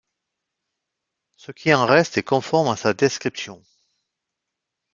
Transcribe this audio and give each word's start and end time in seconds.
Ce 1.37 1.51
qui 1.51 1.71
en 1.75 1.85
reste 1.85 2.17
est 2.17 2.23
conforme 2.23 2.69
à 2.69 2.75
sa 2.75 2.91
description. 2.95 3.61